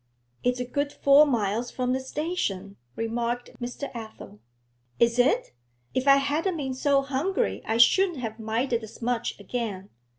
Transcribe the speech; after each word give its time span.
'It's 0.43 0.59
a 0.59 0.65
good 0.65 0.91
four 0.91 1.27
miles 1.27 1.69
from 1.69 1.93
the 1.93 1.99
station,' 1.99 2.75
remarked 2.95 3.51
Mr. 3.61 3.91
Athel. 3.93 4.39
'Is 4.99 5.19
it? 5.19 5.53
If 5.93 6.07
I 6.07 6.15
hadn't 6.17 6.57
been 6.57 6.73
so 6.73 7.03
hungry 7.03 7.61
I 7.67 7.77
shouldn't 7.77 8.17
have 8.17 8.39
minded 8.39 8.81
as 8.83 8.99
much 9.03 9.39
again. 9.39 9.91